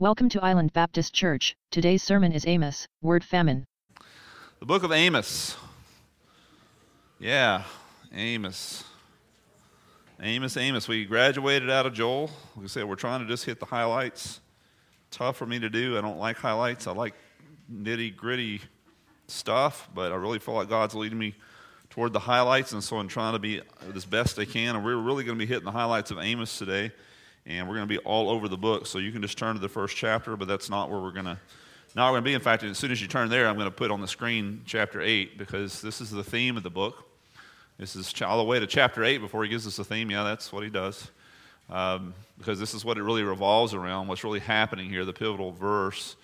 [0.00, 1.58] Welcome to Island Baptist Church.
[1.70, 3.66] Today's sermon is Amos, word famine.
[4.58, 5.58] The book of Amos.
[7.18, 7.64] Yeah,
[8.10, 8.82] Amos.
[10.22, 10.88] Amos, Amos.
[10.88, 12.30] We graduated out of Joel.
[12.56, 14.40] Like I said, we're trying to just hit the highlights.
[15.10, 15.98] Tough for me to do.
[15.98, 16.86] I don't like highlights.
[16.86, 17.12] I like
[17.70, 18.62] nitty gritty
[19.26, 21.34] stuff, but I really feel like God's leading me
[21.90, 23.60] toward the highlights, and so I'm trying to be
[23.94, 24.76] as best I can.
[24.76, 26.90] And we're really going to be hitting the highlights of Amos today,
[27.46, 28.86] and we're going to be all over the book.
[28.86, 31.26] So you can just turn to the first chapter, but that's not where we're going
[31.26, 31.38] to.
[31.96, 32.34] Not going to be.
[32.34, 34.62] In fact, as soon as you turn there, I'm going to put on the screen
[34.64, 37.04] chapter eight because this is the theme of the book.
[37.78, 40.10] This is all the way to chapter eight before he gives us a theme.
[40.10, 41.10] Yeah, that's what he does.
[41.68, 45.50] Um, because this is what it really revolves around, what's really happening here, the pivotal
[45.50, 46.16] verse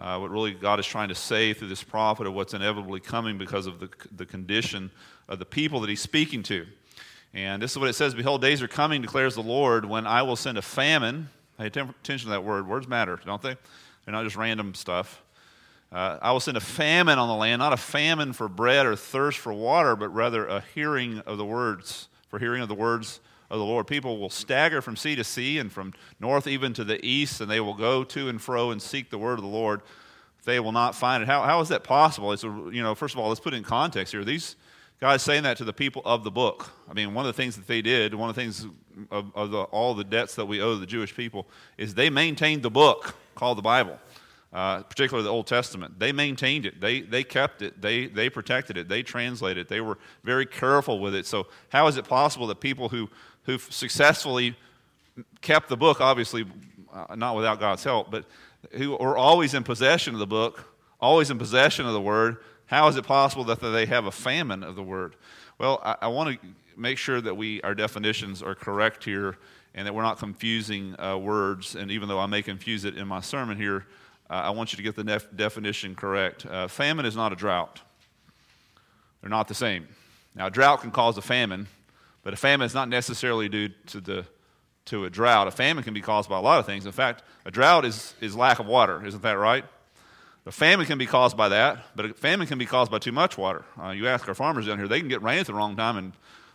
[0.00, 3.38] uh, what really God is trying to say through this prophet of what's inevitably coming
[3.38, 4.90] because of the, the condition
[5.28, 6.66] of the people that he's speaking to.
[7.34, 10.22] And this is what it says Behold, days are coming, declares the Lord, when I
[10.22, 11.28] will send a famine.
[11.58, 12.66] Pay attention to that word.
[12.66, 13.56] Words matter, don't they?
[14.04, 15.22] They're not just random stuff.
[15.92, 18.96] Uh, I will send a famine on the land, not a famine for bread or
[18.96, 23.20] thirst for water, but rather a hearing of the words, for hearing of the words
[23.50, 23.86] of the Lord.
[23.86, 27.50] People will stagger from sea to sea and from north even to the east, and
[27.50, 29.82] they will go to and fro and seek the word of the Lord.
[30.44, 31.26] They will not find it.
[31.26, 32.32] How, how is that possible?
[32.32, 34.24] It's you know, first of all, let's put it in context here.
[34.24, 34.56] These
[35.02, 36.70] guys saying that to the people of the book.
[36.88, 38.64] I mean, one of the things that they did, one of the things
[39.10, 42.62] of, of the, all the debts that we owe the Jewish people, is they maintained
[42.62, 43.98] the book called the Bible.
[44.52, 45.98] Uh, particularly the Old Testament.
[45.98, 46.78] They maintained it.
[46.78, 47.80] They, they kept it.
[47.80, 48.86] They, they protected it.
[48.86, 49.68] They translated it.
[49.68, 51.24] They were very careful with it.
[51.24, 53.08] So, how is it possible that people who
[53.44, 54.54] who've successfully
[55.40, 56.44] kept the book, obviously
[56.92, 58.26] uh, not without God's help, but
[58.72, 60.68] who are always in possession of the book,
[61.00, 62.36] always in possession of the word,
[62.72, 65.14] how is it possible that they have a famine of the word?
[65.58, 69.36] Well, I, I want to make sure that we our definitions are correct here
[69.74, 71.74] and that we're not confusing uh, words.
[71.74, 73.84] And even though I may confuse it in my sermon here,
[74.30, 76.46] uh, I want you to get the def- definition correct.
[76.46, 77.82] Uh, famine is not a drought,
[79.20, 79.86] they're not the same.
[80.34, 81.66] Now, a drought can cause a famine,
[82.22, 84.24] but a famine is not necessarily due to, the,
[84.86, 85.46] to a drought.
[85.46, 86.86] A famine can be caused by a lot of things.
[86.86, 89.04] In fact, a drought is, is lack of water.
[89.04, 89.66] Isn't that right?
[90.44, 93.12] A famine can be caused by that, but a famine can be caused by too
[93.12, 93.64] much water.
[93.80, 95.96] Uh, you ask our farmers down here, they can get rain at the wrong time,
[95.96, 96.12] and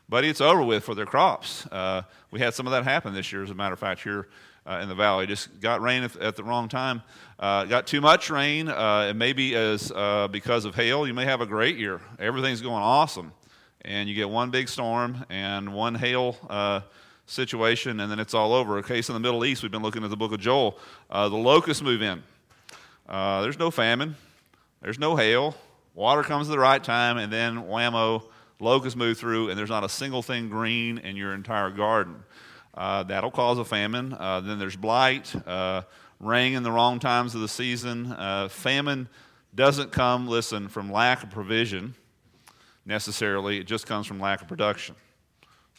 [0.09, 1.66] buddy, it's over with for their crops.
[1.68, 4.28] Uh, we had some of that happen this year, as a matter of fact, here
[4.66, 5.25] uh, in the valley.
[5.25, 7.02] Just got rain at, at the wrong time.
[7.40, 11.24] Uh, got too much rain, uh, and maybe as uh, because of hail, you may
[11.24, 12.02] have a great year.
[12.19, 13.31] Everything's going awesome
[13.86, 16.36] and you get one big storm and one hail
[17.25, 18.78] situation, and then it's all over.
[18.80, 20.78] A case in the Middle East, we've been looking at the book of Joel.
[21.09, 22.22] The locusts move in.
[23.07, 24.16] Uh, there's no famine,
[24.81, 25.56] there's no hail.
[25.95, 28.23] Water comes at the right time, and then whammo,
[28.59, 32.23] locusts move through, and there's not a single thing green in your entire garden.
[32.73, 34.13] Uh, that'll cause a famine.
[34.13, 35.81] Uh, then there's blight, uh,
[36.19, 38.16] rain in the wrong times of the season.
[38.50, 39.09] famine
[39.56, 41.95] doesn't come, listen, from lack of provision
[42.88, 44.95] necessarily, it just comes from lack of production.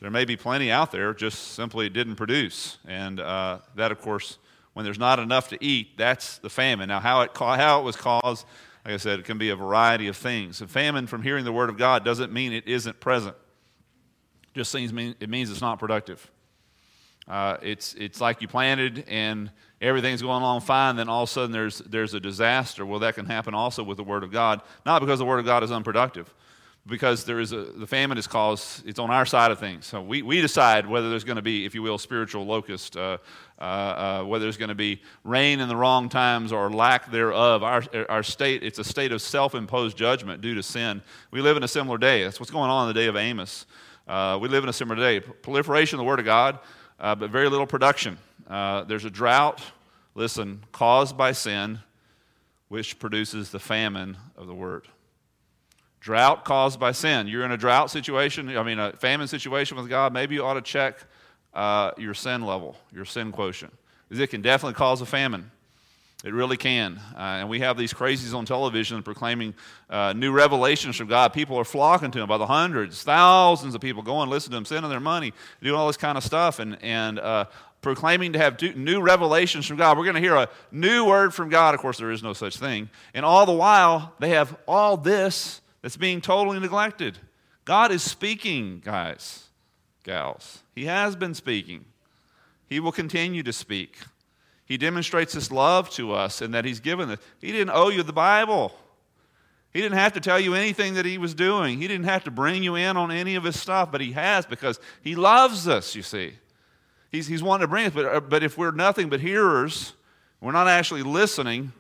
[0.01, 2.77] There may be plenty out there, just simply didn't produce.
[2.87, 4.39] And uh, that, of course,
[4.79, 6.87] when there's not enough to eat, that's the famine.
[6.89, 8.47] Now, how it, how it was caused,
[8.85, 10.63] like I said, it can be a variety of things.
[10.69, 13.35] Famine from hearing the Word of God doesn't mean it isn't present,
[14.45, 16.31] it just means, it means it's not productive.
[17.27, 19.51] Uh, it's, it's like you planted and
[19.81, 22.87] everything's going along fine, then all of a sudden there's, there's a disaster.
[22.87, 25.45] Well, that can happen also with the Word of God, not because the Word of
[25.45, 26.33] God is unproductive
[26.89, 29.87] because there is a, the famine is caused, it's on our side of things.
[29.87, 33.19] So we, we decide whether there's going to be, if you will, spiritual locust, uh,
[33.59, 37.63] uh, uh, whether there's going to be rain in the wrong times or lack thereof.
[37.63, 41.03] Our, our state, it's a state of self imposed judgment due to sin.
[41.31, 42.25] We live in a similar day.
[42.25, 43.67] That's what's going on in the day of Amos.
[44.07, 45.21] Uh, we live in a similar day.
[45.21, 46.59] Proliferation of the Word of God,
[46.99, 48.17] uh, but very little production.
[48.49, 49.61] Uh, there's a drought,
[50.15, 51.81] listen, caused by sin,
[52.69, 54.89] which produces the famine of the Word.
[56.01, 57.27] Drought caused by sin.
[57.27, 60.55] You're in a drought situation, I mean, a famine situation with God, maybe you ought
[60.55, 60.99] to check
[61.55, 63.73] uh, your sin level, your sin quotient.
[64.09, 65.51] Because it can definitely cause a famine.
[66.25, 67.01] It really can.
[67.15, 69.55] Uh, and we have these crazies on television proclaiming
[69.89, 71.33] uh, new revelations from God.
[71.33, 74.65] People are flocking to them by the hundreds, thousands of people going, listen to them,
[74.65, 77.45] sending their money, doing all this kind of stuff, and, and uh,
[77.83, 79.97] proclaiming to have new revelations from God.
[79.97, 81.75] We're going to hear a new word from God.
[81.75, 82.91] Of course, there is no such thing.
[83.15, 87.19] And all the while, they have all this that's being totally neglected.
[87.65, 89.45] God is speaking, guys,
[90.05, 90.63] gals.
[90.75, 91.85] He has been speaking.
[92.67, 93.99] He will continue to speak.
[94.65, 97.21] He demonstrates his love to us and that he's given it.
[97.41, 98.73] He didn't owe you the Bible.
[99.73, 101.79] He didn't have to tell you anything that he was doing.
[101.79, 104.47] He didn't have to bring you in on any of his stuff, but he has
[104.47, 106.35] because he loves us, you see.
[107.11, 109.95] He's, he's wanting to bring us, but, uh, but if we're nothing but hearers,
[110.41, 111.73] we're not actually listening,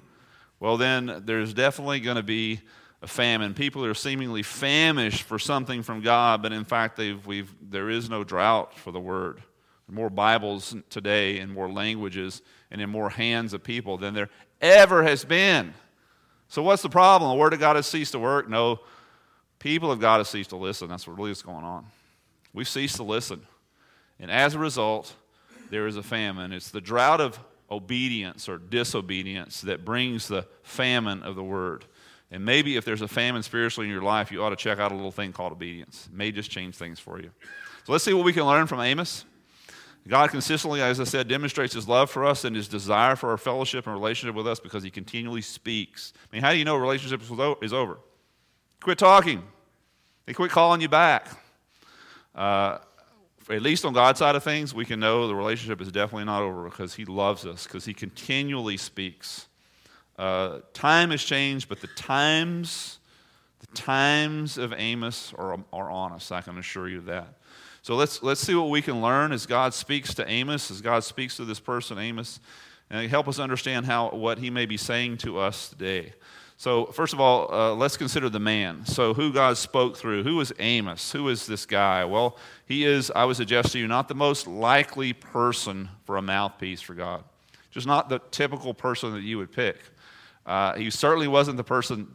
[0.61, 2.61] well, then there's definitely going to be
[3.03, 3.55] a famine.
[3.55, 8.11] People are seemingly famished for something from God, but in fact, they've, we've, there is
[8.11, 9.43] no drought for the word.
[9.91, 14.29] More Bibles today in more languages and in more hands of people than there
[14.61, 15.73] ever has been.
[16.49, 17.31] So, what's the problem?
[17.31, 18.51] The Word of God has ceased to work?
[18.51, 18.81] No,
[19.59, 20.89] people of God have ceased to listen.
[20.89, 21.87] That's what really is going on.
[22.53, 23.43] We've ceased to listen.
[24.19, 25.15] And as a result,
[25.71, 26.53] there is a famine.
[26.53, 27.39] It's the drought of
[27.71, 31.85] obedience or disobedience that brings the famine of the Word.
[32.31, 34.93] And maybe if there's a famine spiritually in your life, you ought to check out
[34.93, 36.09] a little thing called obedience.
[36.11, 37.31] It may just change things for you.
[37.85, 39.25] So let's see what we can learn from Amos.
[40.07, 43.37] God consistently, as I said, demonstrates his love for us and his desire for our
[43.37, 46.13] fellowship and relationship with us because he continually speaks.
[46.17, 47.23] I mean, how do you know a relationship
[47.63, 47.99] is over?
[48.81, 49.43] Quit talking.
[50.25, 51.29] They quit calling you back.
[52.35, 52.79] Uh,
[53.51, 56.43] at least on God's side of things, we can know the relationship is definitely not
[56.43, 59.48] over because he loves us, because he continually speaks.
[60.19, 62.99] Uh, time has changed, but the times,
[63.61, 66.33] the times of Amos are, are on us.
[66.33, 67.35] I can assure you that.
[67.83, 71.05] So let's, let's see what we can learn as God speaks to Amos, as God
[71.05, 72.41] speaks to this person, Amos,
[72.91, 76.13] and help us understand how, what he may be saying to us today.
[76.57, 78.85] So, first of all, uh, let's consider the man.
[78.85, 80.25] So, who God spoke through.
[80.25, 81.13] Who is Amos?
[81.13, 82.05] Who is this guy?
[82.05, 82.37] Well,
[82.67, 86.81] he is, I would suggest to you, not the most likely person for a mouthpiece
[86.81, 87.23] for God.
[87.71, 89.77] Just not the typical person that you would pick.
[90.49, 92.09] Uh, he certainly wasn't the person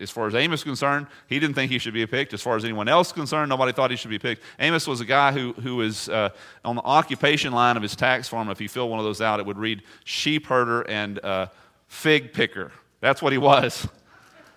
[0.00, 2.32] as far as Amos concerned, he didn't think he should be picked.
[2.32, 4.42] As far as anyone else concerned, nobody thought he should be picked.
[4.60, 6.30] Amos was a guy who, who was uh,
[6.64, 8.48] on the occupation line of his tax form.
[8.48, 11.46] If you fill one of those out, it would read sheep herder and uh,
[11.88, 12.70] fig picker.
[13.00, 13.86] That's what he was.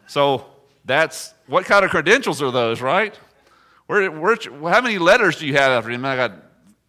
[0.07, 0.47] So
[0.83, 3.17] that's what kind of credentials are those, right?
[3.87, 4.35] Where, where,
[4.69, 6.03] how many letters do you have after him?
[6.03, 6.33] I got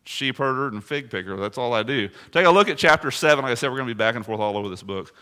[0.05, 1.37] sheep herder and fig picker.
[1.37, 2.09] That's all I do.
[2.33, 3.44] Take a look at chapter 7.
[3.44, 5.15] Like I said, we're going to be back and forth all over this book.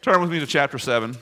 [0.00, 1.16] Turn with me to chapter 7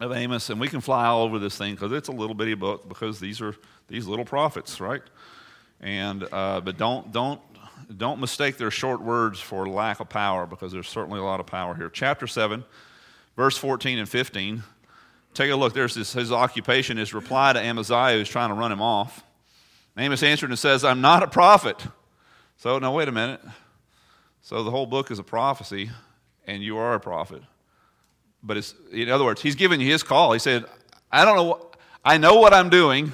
[0.00, 2.54] of Amos, and we can fly all over this thing because it's a little bitty
[2.54, 3.54] book because these are
[3.88, 5.02] these little prophets, right?
[5.80, 7.42] And uh, but don't don't
[7.94, 11.46] don't mistake their short words for lack of power because there's certainly a lot of
[11.46, 11.90] power here.
[11.90, 12.64] Chapter seven,
[13.36, 14.62] verse fourteen and fifteen.
[15.34, 15.74] Take a look.
[15.74, 19.22] There's this, his occupation, his reply to Amaziah, who's trying to run him off.
[19.98, 21.84] Amos answered and says, "I'm not a prophet."
[22.56, 23.42] So now wait a minute.
[24.40, 25.90] So the whole book is a prophecy,
[26.46, 27.42] and you are a prophet.
[28.44, 30.32] But it's, in other words, he's giving you his call.
[30.32, 30.66] He said,
[31.10, 31.70] I don't know,
[32.04, 33.12] I know what I'm doing,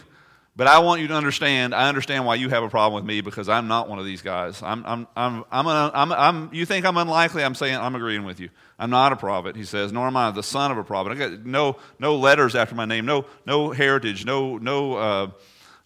[0.56, 3.20] but I want you to understand, I understand why you have a problem with me
[3.20, 4.60] because I'm not one of these guys.
[4.62, 7.44] I'm, I'm, I'm, I'm, I'm, I'm, you think I'm unlikely?
[7.44, 8.50] I'm saying I'm agreeing with you.
[8.78, 11.12] I'm not a prophet, he says, nor am I the son of a prophet.
[11.12, 15.30] I got no, no letters after my name, no, no heritage, no, no, uh,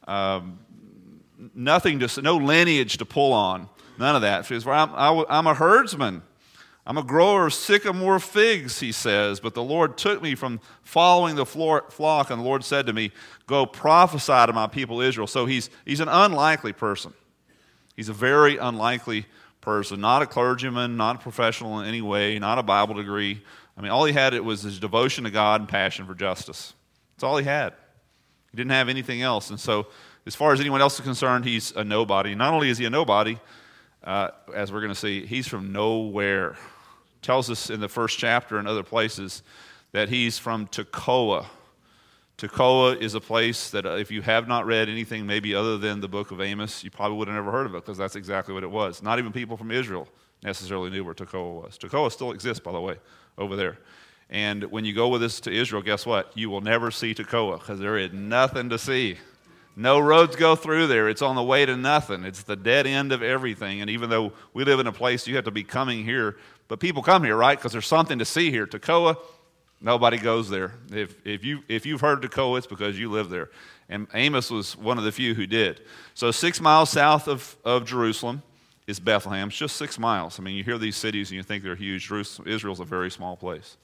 [0.08, 0.41] uh,
[1.55, 3.69] nothing to, no lineage to pull on.
[3.99, 4.50] None of that.
[4.64, 6.23] Well, I'm, I'm a herdsman.
[6.87, 11.35] I'm a grower of sycamore figs, he says, but the Lord took me from following
[11.35, 13.11] the flock, and the Lord said to me,
[13.47, 15.27] Go prophesy to my people Israel.
[15.27, 17.15] So he's, he's an unlikely person.
[17.97, 19.25] He's a very unlikely
[19.63, 23.43] person, not a clergyman, not a professional in any way, not a Bible degree.
[23.79, 26.75] I mean, all he had it was his devotion to God and passion for justice.
[27.15, 27.73] That's all he had.
[28.51, 29.49] He didn't have anything else.
[29.49, 29.87] And so,
[30.27, 32.35] as far as anyone else is concerned, he's a nobody.
[32.35, 33.39] Not only is he a nobody,
[34.03, 36.57] uh, as we're going to see, he's from nowhere
[37.25, 39.43] tells us in the first chapter and other places
[39.93, 41.46] that he's from Tekoa.
[42.37, 46.01] Tekoa is a place that, uh, if you have not read anything maybe other than
[46.01, 48.53] the book of Amos, you probably would have never heard of it because that's exactly
[48.53, 49.03] what it was.
[49.03, 50.08] Not even people from Israel
[50.43, 51.79] necessarily knew where Tekoa was.
[51.79, 52.96] Tekoa still exists, by the way,
[53.39, 53.79] over there.
[54.31, 56.32] And when you go with us to Israel, guess what?
[56.37, 59.19] You will never see Tekoa because there is nothing to see.
[59.77, 61.08] No roads go through there.
[61.08, 62.25] It's on the way to nothing.
[62.25, 63.81] It's the dead end of everything.
[63.81, 66.37] And even though we live in a place you have to be coming here
[66.69, 67.59] but people come here, right?
[67.59, 68.67] Because there's something to see here.
[68.67, 69.17] Tekoa,
[69.81, 70.73] nobody goes there.
[70.91, 73.51] If, if, you, if you've heard Tekoa, it's because you live there.
[73.89, 75.83] And Amos was one of the few who did.
[76.15, 78.43] So, six miles south of, of Jerusalem
[78.87, 79.49] is Bethlehem.
[79.49, 80.39] It's just six miles.
[80.39, 82.11] I mean, you hear these cities and you think they're huge.
[82.11, 83.77] Israel's a very small place.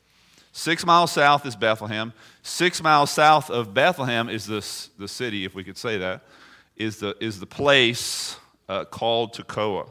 [0.52, 2.12] Six miles south is Bethlehem.
[2.42, 6.22] Six miles south of Bethlehem is this, the city, if we could say that,
[6.76, 8.36] is the, is the place
[8.68, 9.90] uh, called Tekoa.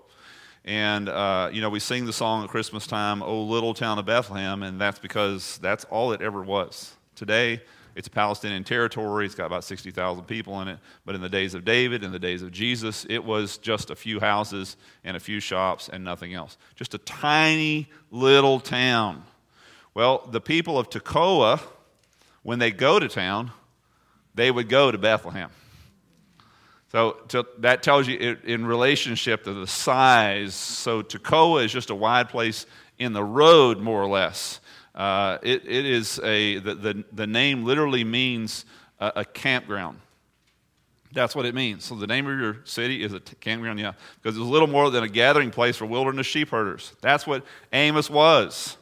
[0.65, 4.05] And, uh, you know, we sing the song at Christmas time, Oh, Little Town of
[4.05, 6.93] Bethlehem, and that's because that's all it ever was.
[7.15, 7.61] Today,
[7.95, 9.25] it's Palestinian territory.
[9.25, 10.79] It's got about 60,000 people in it.
[11.05, 13.95] But in the days of David, in the days of Jesus, it was just a
[13.95, 16.57] few houses and a few shops and nothing else.
[16.75, 19.23] Just a tiny little town.
[19.93, 21.61] Well, the people of Tekoa,
[22.43, 23.51] when they go to town,
[24.35, 25.49] they would go to Bethlehem.
[26.91, 30.55] So to, that tells you in relationship to the size.
[30.55, 32.65] So Tekoa is just a wide place
[32.97, 34.59] in the road, more or less.
[34.95, 38.65] Uh, it, it is a, the, the, the name literally means
[38.99, 39.99] a, a, campground.
[41.13, 41.85] That's what it means.
[41.85, 44.67] So the name of your city is a t- campground, yeah, because it's a little
[44.67, 46.91] more than a gathering place for wilderness sheep herders.
[47.01, 48.77] That's what Amos was.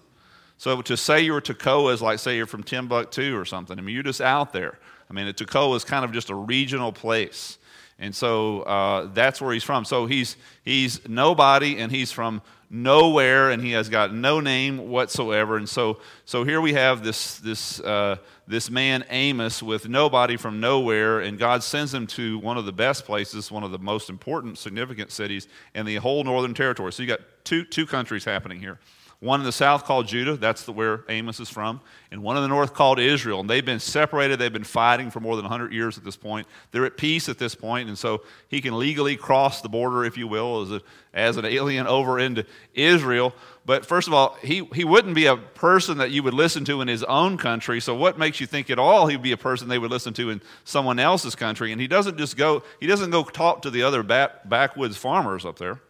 [0.58, 3.78] So to say you were Tekoa is like say you're from Timbuktu or something.
[3.78, 4.80] I mean, you're just out there.
[5.10, 7.60] I mean, Tekoa is kind of just a regional place.
[8.00, 9.84] And so uh, that's where he's from.
[9.84, 15.58] So he's, he's nobody and he's from nowhere and he has got no name whatsoever.
[15.58, 20.60] And so, so here we have this, this, uh, this man, Amos, with nobody from
[20.60, 24.10] nowhere, and God sends him to one of the best places, one of the most
[24.10, 26.94] important, significant cities in the whole northern territory.
[26.94, 28.80] So you got two, two countries happening here.
[29.20, 31.82] One in the south called Judah, that's the, where Amos is from,
[32.12, 33.40] and one in the north called Israel.
[33.40, 36.46] And they've been separated, they've been fighting for more than 100 years at this point.
[36.70, 40.18] They're at peace at this point, and so he can legally cross the border, if
[40.18, 40.82] you will, as, a,
[41.16, 42.46] as an alien over into
[42.76, 43.34] Israel.
[43.66, 46.82] But first of all, he, he wouldn't be a person that you would listen to
[46.82, 47.80] in his own country.
[47.80, 50.30] So what makes you think at all he'd be a person they would listen to
[50.30, 51.72] in someone else's country?
[51.72, 55.44] And he doesn't just go, he doesn't go talk to the other back, backwoods farmers
[55.44, 55.82] up there.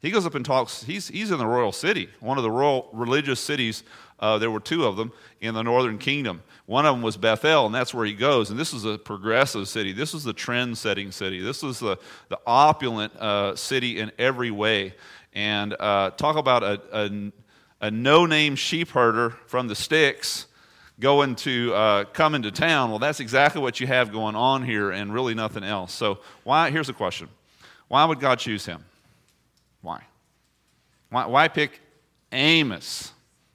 [0.00, 0.84] He goes up and talks.
[0.84, 3.82] He's, he's in the royal city, one of the royal religious cities.
[4.20, 6.42] Uh, there were two of them in the northern kingdom.
[6.66, 8.50] One of them was Bethel, and that's where he goes.
[8.50, 9.92] And this is a progressive city.
[9.92, 11.40] This is the trend setting city.
[11.40, 14.94] This is the, the opulent uh, city in every way.
[15.34, 17.32] And uh, talk about a, a,
[17.80, 20.46] a no name sheep herder from the sticks
[21.00, 22.90] going to uh, come into town.
[22.90, 25.92] Well, that's exactly what you have going on here, and really nothing else.
[25.92, 26.70] So, why?
[26.70, 27.28] Here's a question
[27.88, 28.84] Why would God choose him?
[29.80, 30.02] Why?
[31.10, 31.80] Why, why pick
[32.32, 33.12] Amos?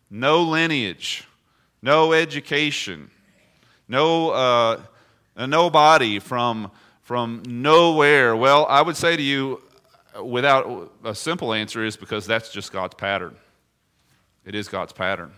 [0.10, 1.28] No lineage,
[1.82, 3.10] no education,
[3.88, 4.82] no uh,
[5.36, 8.36] nobody from from nowhere.
[8.36, 9.62] Well, I would say to you,
[10.24, 13.36] without a simple answer, is because that's just God's pattern.
[14.46, 15.32] It is God's pattern.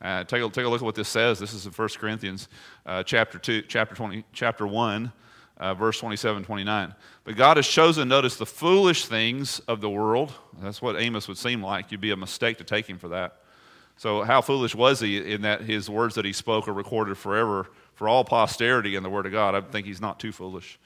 [0.00, 1.38] Uh, take, a, take a look at what this says.
[1.38, 2.48] This is in 1 Corinthians
[2.86, 5.12] uh, chapter 2, chapter 20, chapter 1,
[5.58, 6.94] uh, verse 27, 29.
[7.24, 10.32] But God has chosen, notice, the foolish things of the world.
[10.60, 11.92] That's what Amos would seem like.
[11.92, 13.36] You'd be a mistake to take him for that.
[13.96, 17.68] So, how foolish was he in that his words that he spoke are recorded forever
[17.94, 19.54] for all posterity in the Word of God?
[19.54, 20.78] I think he's not too foolish.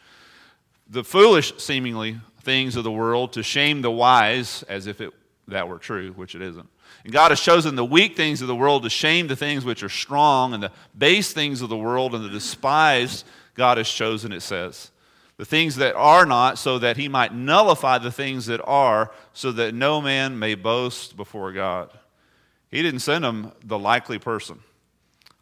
[0.88, 5.12] The foolish, seemingly, things of the world to shame the wise as if it,
[5.49, 6.68] that were true, which it isn't.
[7.04, 9.82] And God has chosen the weak things of the world to shame the things which
[9.82, 13.25] are strong, and the base things of the world and the despised
[13.56, 14.90] God has chosen, it says.
[15.38, 19.52] The things that are not, so that he might nullify the things that are, so
[19.52, 21.90] that no man may boast before God.
[22.70, 24.60] He didn't send him the likely person,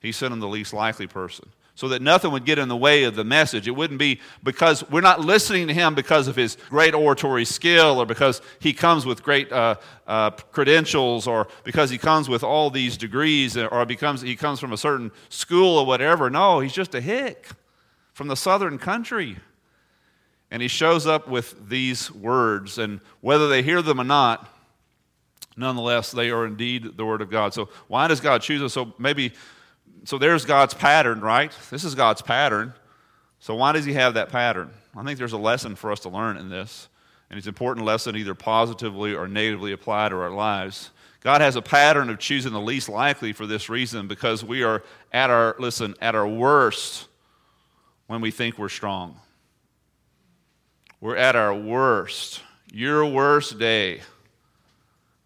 [0.00, 3.04] he sent him the least likely person so that nothing would get in the way
[3.04, 3.66] of the message.
[3.66, 8.00] It wouldn't be because we're not listening to him because of his great oratory skill
[8.00, 12.70] or because he comes with great uh, uh, credentials or because he comes with all
[12.70, 16.30] these degrees or becomes, he comes from a certain school or whatever.
[16.30, 17.48] No, he's just a hick
[18.14, 19.36] from the southern country.
[20.50, 24.48] And he shows up with these words, and whether they hear them or not,
[25.56, 27.52] nonetheless, they are indeed the Word of God.
[27.52, 28.72] So, why does God choose us?
[28.72, 29.32] So, maybe,
[30.04, 31.52] so there's God's pattern, right?
[31.70, 32.72] This is God's pattern.
[33.40, 34.70] So, why does He have that pattern?
[34.96, 36.88] I think there's a lesson for us to learn in this,
[37.30, 40.90] and it's an important lesson either positively or negatively applied to our lives.
[41.20, 44.84] God has a pattern of choosing the least likely for this reason because we are
[45.10, 47.08] at our, listen, at our worst
[48.06, 49.20] when we think we're strong.
[51.00, 52.40] We're at our worst.
[52.72, 54.00] Your worst day,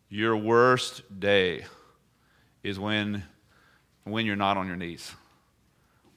[0.09, 1.65] your worst day
[2.63, 3.23] is when,
[4.05, 5.15] when you're not on your knees.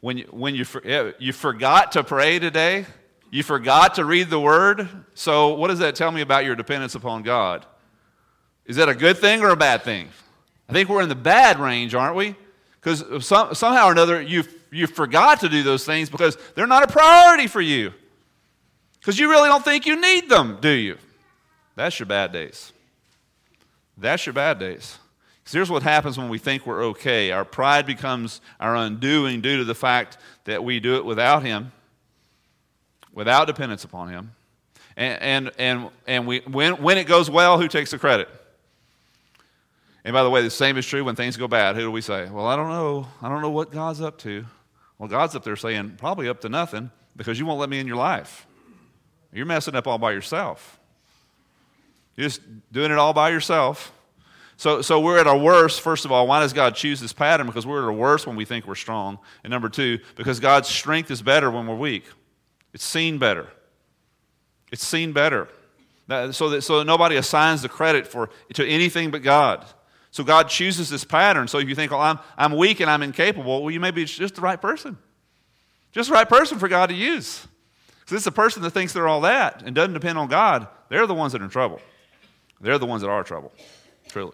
[0.01, 2.85] When, you, when you, eh, you forgot to pray today,
[3.29, 4.89] you forgot to read the word.
[5.13, 7.65] So, what does that tell me about your dependence upon God?
[8.65, 10.09] Is that a good thing or a bad thing?
[10.67, 12.35] I think we're in the bad range, aren't we?
[12.79, 16.83] Because some, somehow or another, you you forgot to do those things because they're not
[16.83, 17.93] a priority for you.
[18.99, 20.97] Because you really don't think you need them, do you?
[21.75, 22.71] That's your bad days.
[23.97, 24.97] That's your bad days.
[25.39, 29.57] Because here's what happens when we think we're okay our pride becomes our undoing due
[29.57, 31.71] to the fact that we do it without Him,
[33.13, 34.31] without dependence upon Him.
[34.95, 38.29] And, and, and, and we, when, when it goes well, who takes the credit?
[40.03, 41.75] And by the way, the same is true when things go bad.
[41.75, 42.29] Who do we say?
[42.29, 43.07] Well, I don't know.
[43.21, 44.45] I don't know what God's up to.
[45.01, 47.87] Well, God's up there saying, probably up to nothing because you won't let me in
[47.87, 48.45] your life.
[49.33, 50.79] You're messing up all by yourself.
[52.15, 52.41] You're just
[52.71, 53.91] doing it all by yourself.
[54.57, 56.27] So, so we're at our worst, first of all.
[56.27, 57.47] Why does God choose this pattern?
[57.47, 59.17] Because we're at our worst when we think we're strong.
[59.43, 62.03] And number two, because God's strength is better when we're weak.
[62.71, 63.47] It's seen better.
[64.71, 65.47] It's seen better.
[66.29, 69.65] So that, so that nobody assigns the credit for, to anything but God.
[70.11, 71.47] So God chooses this pattern.
[71.47, 74.03] So if you think, well, I'm, I'm weak and I'm incapable, well, you may be
[74.05, 74.97] just the right person.
[75.93, 77.47] Just the right person for God to use.
[78.01, 81.07] Because it's a person that thinks they're all that and doesn't depend on God, they're
[81.07, 81.79] the ones that are in trouble.
[82.59, 83.51] They're the ones that are trouble,
[84.09, 84.33] truly.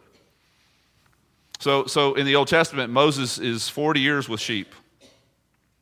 [1.60, 4.74] So, so in the Old Testament, Moses is 40 years with sheep.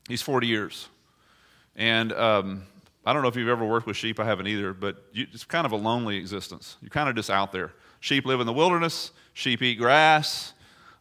[0.08, 0.88] He's 40 years.
[1.76, 2.64] And um,
[3.06, 5.44] I don't know if you've ever worked with sheep, I haven't either, but you, it's
[5.44, 6.78] kind of a lonely existence.
[6.82, 7.74] You're kind of just out there.
[8.00, 10.54] Sheep live in the wilderness, sheep eat grass,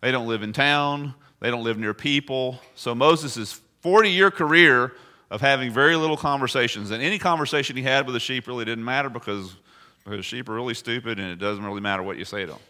[0.03, 2.61] they don't live in town, they don't live near people.
[2.75, 4.93] So Moses' 40 year career
[5.31, 8.85] of having very little conversations, and any conversation he had with the sheep really didn't
[8.85, 9.57] matter because,
[10.05, 12.61] because sheep are really stupid and it doesn't really matter what you say to them.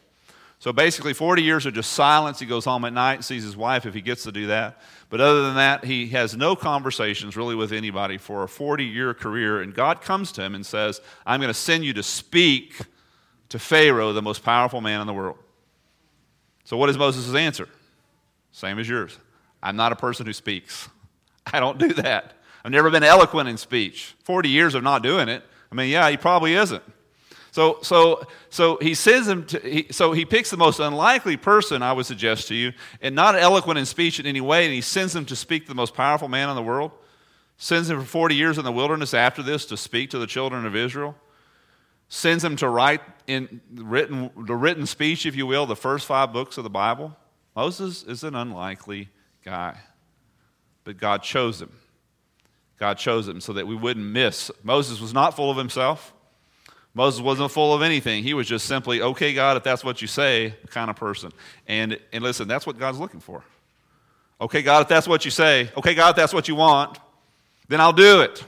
[0.61, 2.39] So basically, 40 years of just silence.
[2.39, 4.81] He goes home at night and sees his wife if he gets to do that.
[5.11, 9.13] But other than that, he has no conversations really with anybody for a 40 year
[9.13, 9.61] career.
[9.61, 12.79] And God comes to him and says, I'm going to send you to speak
[13.51, 15.37] to Pharaoh, the most powerful man in the world.
[16.65, 17.69] So, what is Moses' answer?
[18.53, 19.19] Same as yours.
[19.63, 20.89] I'm not a person who speaks.
[21.53, 22.33] I don't do that.
[22.65, 24.15] I've never been eloquent in speech.
[24.25, 25.43] 40 years of not doing it.
[25.71, 26.83] I mean, yeah, he probably isn't.
[27.51, 31.83] So, so, so he sends him to, he, so he picks the most unlikely person,
[31.83, 34.81] I would suggest to you, and not eloquent in speech in any way, and he
[34.81, 36.91] sends him to speak to the most powerful man in the world.
[37.57, 40.67] Sends him for 40 years in the wilderness after this to speak to the children
[40.67, 41.17] of Israel.
[42.15, 46.33] Sends him to write in written, the written speech, if you will, the first five
[46.33, 47.17] books of the Bible.
[47.57, 49.09] Moses is an unlikely
[49.45, 49.77] guy,
[50.85, 51.73] but God chose him.
[52.79, 54.53] God chose him so that we wouldn't miss.
[54.63, 56.15] Moses was not full of himself.
[56.95, 58.23] Moses wasn't full of anything.
[58.23, 61.33] He was just simply, okay, God, if that's what you say, kind of person.
[61.67, 63.43] And, and listen, that's what God's looking for.
[64.41, 66.97] Okay, God, if that's what you say, okay, God, if that's what you want,
[67.67, 68.45] then I'll do it.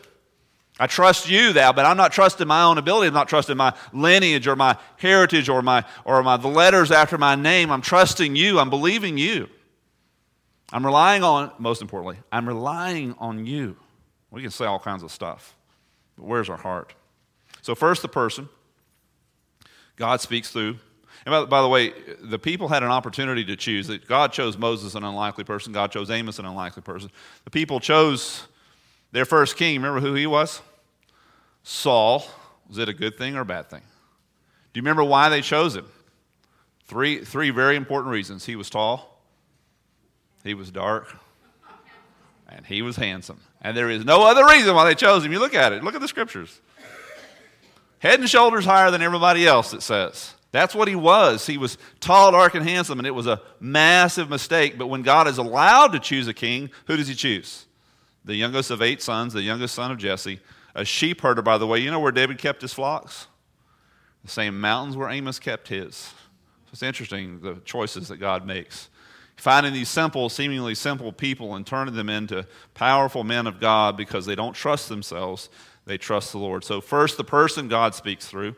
[0.79, 3.09] I trust you that, but I'm not trusting my own ability.
[3.09, 7.17] I'm not trusting my lineage or my heritage or my or my the letters after
[7.17, 7.71] my name.
[7.71, 8.59] I'm trusting you.
[8.59, 9.49] I'm believing you.
[10.73, 13.77] I'm relying on, most importantly, I'm relying on you.
[14.31, 15.57] We can say all kinds of stuff,
[16.17, 16.95] but where's our heart?
[17.63, 18.49] So, first, the person.
[19.97, 20.79] God speaks through.
[21.25, 23.89] And by, by, the way, the people had an opportunity to choose.
[24.07, 25.73] God chose Moses, an unlikely person.
[25.73, 27.11] God chose Amos, an unlikely person.
[27.45, 28.47] The people chose
[29.13, 29.77] their first king.
[29.77, 30.61] Remember who he was?
[31.63, 32.27] Saul.
[32.69, 33.83] Was it a good thing or a bad thing?
[34.73, 35.87] Do you remember why they chose him?
[36.87, 38.45] Three, three very important reasons.
[38.45, 39.21] He was tall,
[40.45, 41.17] he was dark,
[42.49, 43.41] and he was handsome.
[43.61, 45.33] And there is no other reason why they chose him.
[45.33, 46.61] You look at it, look at the scriptures.
[47.99, 50.35] Head and shoulders higher than everybody else, it says.
[50.53, 51.47] That's what he was.
[51.47, 54.79] He was tall, dark, and handsome, and it was a massive mistake.
[54.79, 57.66] But when God is allowed to choose a king, who does he choose?
[58.27, 60.41] The youngest of eight sons, the youngest son of Jesse,
[60.75, 61.79] a sheep herder, by the way.
[61.79, 63.29] You know where David kept his flocks?
[64.25, 65.95] The same mountains where Amos kept his.
[65.95, 68.91] So it's interesting the choices that God makes.
[69.37, 74.27] Finding these simple, seemingly simple people and turning them into powerful men of God because
[74.27, 75.49] they don't trust themselves
[75.87, 76.65] they trust the Lord.
[76.65, 78.57] So, first, the person God speaks through,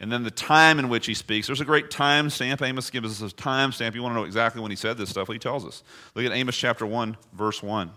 [0.00, 1.48] and then the time in which he speaks.
[1.48, 2.62] There's a great time stamp.
[2.62, 3.94] Amos gives us a time stamp.
[3.94, 5.28] You want to know exactly when he said this stuff?
[5.28, 5.82] He tells us.
[6.14, 7.90] Look at Amos chapter 1, verse 1.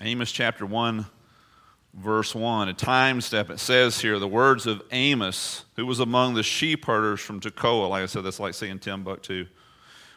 [0.00, 1.06] Amos chapter 1,
[1.94, 2.68] verse 1.
[2.68, 3.50] A time step.
[3.50, 7.88] It says here the words of Amos, who was among the sheep herders from Tekoa.
[7.88, 9.46] Like I said, that's like saying Timbuktu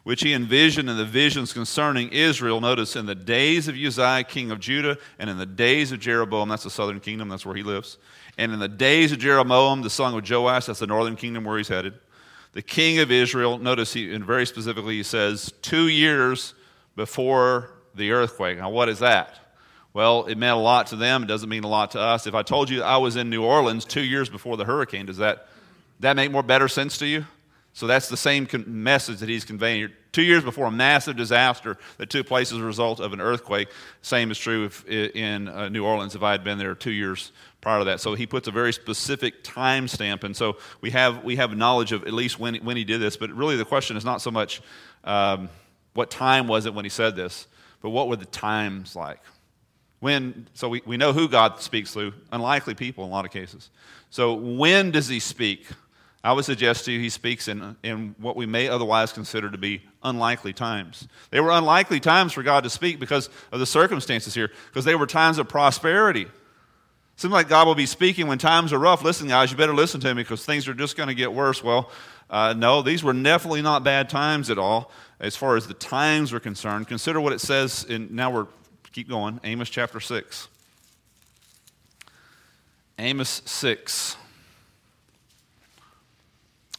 [0.04, 2.60] which he envisioned in the visions concerning Israel.
[2.60, 6.50] Notice in the days of Uzziah, king of Judah, and in the days of Jeroboam,
[6.50, 7.98] that's the southern kingdom, that's where he lives.
[8.38, 11.58] And in the days of Jeroboam, the son of Joash, that's the northern kingdom where
[11.58, 11.94] he's headed.
[12.52, 16.54] The king of Israel, notice he, and very specifically, he says, two years
[16.96, 18.58] before the earthquake.
[18.58, 19.40] Now, what is that?
[19.94, 21.24] Well, it meant a lot to them.
[21.24, 22.26] It doesn't mean a lot to us.
[22.26, 25.18] If I told you I was in New Orleans two years before the hurricane, does
[25.18, 25.48] that,
[26.00, 27.26] that make more better sense to you?
[27.74, 29.90] So that's the same message that he's conveying.
[30.12, 33.70] Two years before a massive disaster that took place as a result of an earthquake.
[34.04, 37.32] Same is true if, in uh, New Orleans if I had been there two years
[37.62, 38.00] prior to that.
[38.00, 40.24] So he puts a very specific time stamp.
[40.24, 43.18] And so we have, we have knowledge of at least when, when he did this.
[43.18, 44.62] But really the question is not so much
[45.04, 45.50] um,
[45.94, 47.48] what time was it when he said this,
[47.82, 49.20] but what were the times like?
[50.04, 53.32] When, so we, we know who God speaks through, unlikely people in a lot of
[53.32, 53.70] cases.
[54.10, 55.66] So when does he speak?
[56.26, 59.58] I would suggest to you he speaks in, in what we may otherwise consider to
[59.58, 61.08] be unlikely times.
[61.30, 64.96] They were unlikely times for God to speak because of the circumstances here, because they
[64.96, 66.28] were times of prosperity.
[67.16, 69.06] Seems like God will be speaking when times are rough.
[69.06, 71.64] Listen, guys, you better listen to me because things are just going to get worse.
[71.64, 71.90] Well,
[72.30, 76.34] uh, no, these were definitely not bad times at all as far as the times
[76.34, 76.90] were concerned.
[76.90, 78.48] Consider what it says in, now we're,
[78.94, 80.48] keep going, Amos chapter 6.
[82.98, 84.18] Amos 6.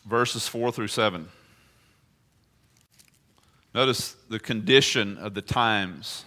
[0.04, 1.28] verses 4 through 7.
[3.74, 6.24] Notice the condition of the times.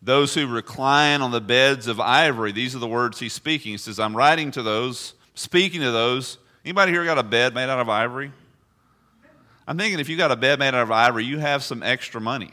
[0.00, 3.72] Those who recline on the beds of ivory, these are the words he's speaking.
[3.72, 6.38] He says, I'm writing to those, speaking to those.
[6.64, 8.30] Anybody here got a bed made out of ivory?
[9.68, 12.20] I'm thinking if you got a bed made out of ivory, you have some extra
[12.20, 12.52] money.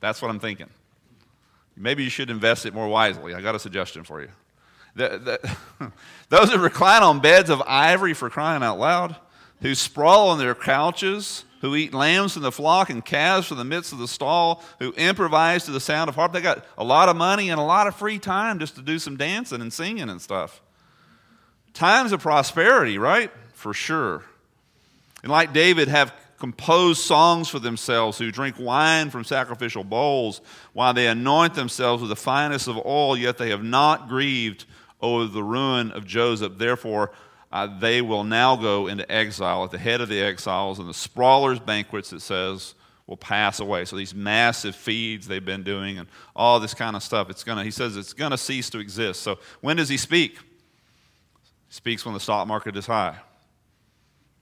[0.00, 0.68] That's what I'm thinking.
[1.80, 3.34] Maybe you should invest it more wisely.
[3.34, 4.28] I got a suggestion for you.
[4.94, 5.40] The,
[5.78, 5.92] the,
[6.28, 9.16] those who recline on beds of ivory for crying out loud,
[9.62, 13.64] who sprawl on their couches, who eat lambs from the flock and calves from the
[13.64, 16.32] midst of the stall, who improvise to the sound of harp.
[16.32, 18.98] They got a lot of money and a lot of free time just to do
[18.98, 20.60] some dancing and singing and stuff.
[21.72, 23.30] Times of prosperity, right?
[23.52, 24.24] For sure.
[25.22, 30.40] And like David, have composed songs for themselves, who drink wine from sacrificial bowls,
[30.72, 34.64] while they anoint themselves with the finest of oil, yet they have not grieved
[35.00, 36.56] over the ruin of Joseph.
[36.56, 37.12] Therefore,
[37.52, 40.94] uh, they will now go into exile at the head of the exiles, and the
[40.94, 42.74] sprawlers' banquets, it says,
[43.06, 43.84] will pass away.
[43.84, 47.64] So these massive feeds they've been doing and all this kind of stuff, it's gonna,
[47.64, 49.22] he says it's going to cease to exist.
[49.22, 50.38] So when does he speak?
[50.38, 53.18] He speaks when the stock market is high.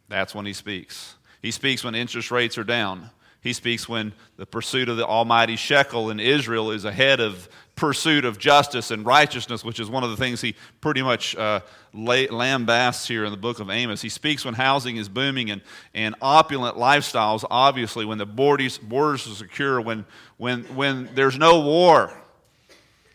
[0.09, 1.15] That's when he speaks.
[1.43, 3.11] He speaks when interest rates are down.
[3.41, 8.25] He speaks when the pursuit of the almighty shekel in Israel is ahead of pursuit
[8.25, 11.61] of justice and righteousness, which is one of the things he pretty much uh,
[11.95, 14.03] lambasts here in the book of Amos.
[14.03, 15.63] He speaks when housing is booming and,
[15.95, 20.05] and opulent lifestyles, obviously, when the borders, borders are secure, when,
[20.37, 22.13] when, when there's no war.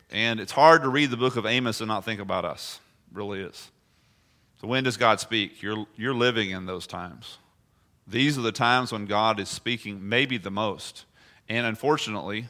[0.10, 2.80] And it's hard to read the book of Amos and not think about us.
[3.12, 3.72] It really is.
[4.62, 5.62] So, when does God speak?
[5.62, 7.38] You're, you're living in those times.
[8.08, 11.06] These are the times when God is speaking maybe the most.
[11.48, 12.48] And unfortunately,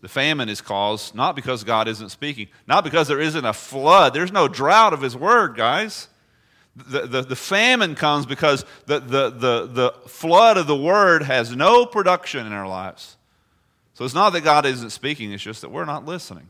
[0.00, 4.14] the famine is caused not because God isn't speaking, not because there isn't a flood.
[4.14, 6.08] There's no drought of His word, guys.
[6.76, 11.54] The, the, the famine comes because the, the, the, the flood of the word has
[11.54, 13.16] no production in our lives.
[13.94, 16.46] So it's not that God isn't speaking, it's just that we're not listening.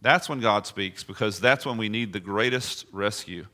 [0.00, 3.46] That's when God speaks because that's when we need the greatest rescue.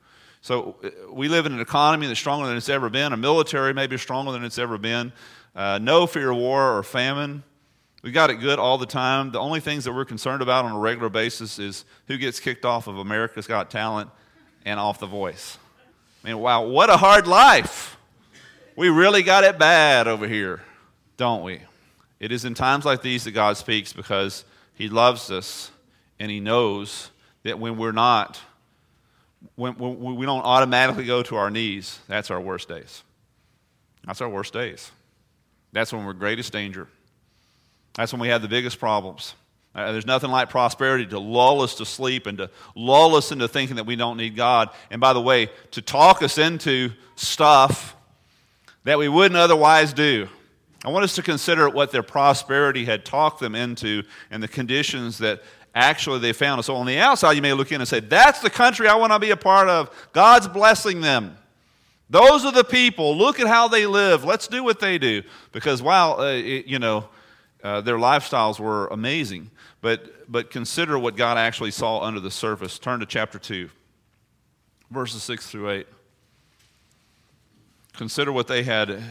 [0.47, 3.75] So uh, we live in an economy that's stronger than it's ever been, a military
[3.75, 5.13] maybe stronger than it's ever been,
[5.57, 7.43] uh, no fear of war or famine.
[8.05, 9.33] We got it good all the time.
[9.33, 12.65] The only things that we're concerned about on a regular basis is who gets kicked
[12.65, 14.09] off of America's Got Talent
[14.65, 15.59] and off The Voice.
[16.23, 17.97] I mean, wow, what a hard life.
[18.77, 20.63] We really got it bad over here,
[21.17, 21.61] don't we?
[22.21, 25.73] It is in times like these that God speaks because He loves us
[26.21, 27.11] and He knows
[27.43, 28.41] that when we're not
[29.55, 33.03] when, when we don't automatically go to our knees, that's our worst days.
[34.07, 34.91] That's our worst days.
[35.73, 36.89] That's when we're greatest danger.
[37.95, 39.35] That's when we have the biggest problems.
[39.75, 43.47] Uh, there's nothing like prosperity to lull us to sleep and to lull us into
[43.47, 44.71] thinking that we don't need God.
[44.91, 47.95] And by the way, to talk us into stuff
[48.85, 50.29] that we wouldn't otherwise do.
[50.85, 55.19] I want us to consider what their prosperity had talked them into and the conditions
[55.19, 55.43] that
[55.77, 56.67] actually they found us.
[56.67, 59.13] So on the outside, you may look in and say, That's the country I want
[59.13, 59.91] to be a part of.
[60.13, 61.37] God's blessing them.
[62.09, 63.17] Those are the people.
[63.17, 64.25] Look at how they live.
[64.25, 65.23] Let's do what they do.
[65.53, 67.09] Because while, uh, it, you know,
[67.63, 72.79] uh, their lifestyles were amazing, but, but consider what God actually saw under the surface.
[72.79, 73.69] Turn to chapter 2,
[74.91, 75.87] verses 6 through 8.
[77.95, 79.03] Consider what they had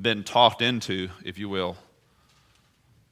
[0.00, 1.76] been talked into, if you will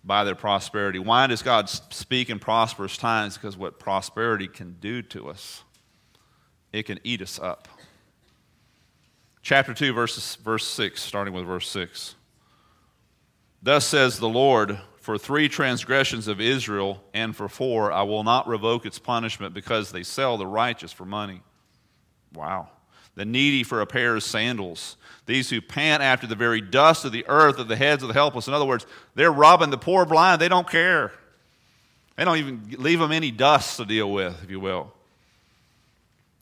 [0.04, 0.98] by their prosperity.
[0.98, 3.36] Why does God speak in prosperous times?
[3.36, 5.64] Because what prosperity can do to us,
[6.72, 7.68] it can eat us up.
[9.42, 12.14] Chapter 2, verses, verse 6, starting with verse 6.
[13.62, 18.48] Thus says the Lord, for three transgressions of Israel and for four, I will not
[18.48, 21.42] revoke its punishment because they sell the righteous for money.
[22.32, 22.70] Wow
[23.14, 24.96] the needy for a pair of sandals,
[25.26, 28.14] these who pant after the very dust of the earth of the heads of the
[28.14, 28.48] helpless.
[28.48, 30.40] In other words, they're robbing the poor blind.
[30.40, 31.12] They don't care.
[32.16, 34.92] They don't even leave them any dust to deal with, if you will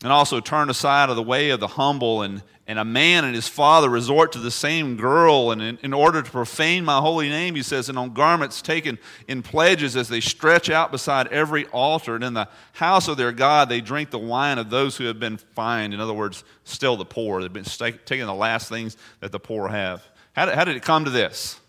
[0.02, 3.34] and also turn aside of the way of the humble, and, and a man and
[3.34, 7.28] his father resort to the same girl, and in, in, order to profane my holy
[7.28, 11.66] name, he says, and on garments taken in pledges as they stretch out beside every
[11.66, 15.04] altar, and in the house of their God they drink the wine of those who
[15.04, 15.92] have been fined.
[15.92, 17.42] In other words, still the poor.
[17.42, 20.02] They've been taking the last things that the poor have.
[20.32, 21.60] How did, how did it come to this?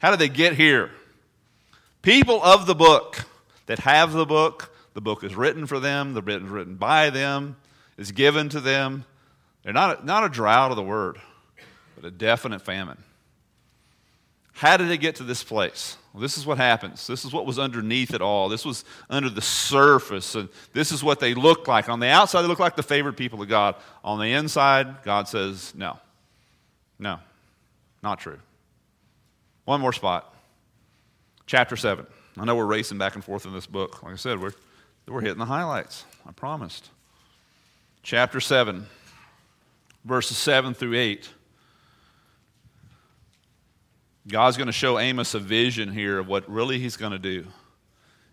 [0.00, 0.90] How did they get here?
[2.02, 3.24] People of the book
[3.66, 7.54] that have the book the book is written for them, the is written by them,
[7.96, 9.04] is given to them.
[9.72, 11.20] Not a, not a drought of the word,
[11.94, 12.98] but a definite famine.
[14.52, 15.96] How did they get to this place?
[16.12, 17.06] Well, this is what happens.
[17.06, 18.48] This is what was underneath it all.
[18.48, 21.88] This was under the surface, and this is what they looked like.
[21.88, 23.76] On the outside, they look like the favored people of God.
[24.02, 25.98] On the inside, God says, no.
[26.98, 27.20] No,
[28.02, 28.38] not true.
[29.64, 30.34] One more spot.
[31.46, 32.04] Chapter 7.
[32.36, 34.02] I know we're racing back and forth in this book.
[34.02, 34.54] Like I said, we're,
[35.06, 36.04] we're hitting the highlights.
[36.26, 36.90] I promised.
[38.02, 38.86] Chapter 7,
[40.08, 41.28] verses 7 through 8.
[44.26, 47.46] God's going to show Amos a vision here of what really he's going to do.